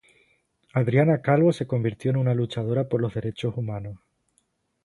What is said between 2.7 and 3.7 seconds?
por los Derechos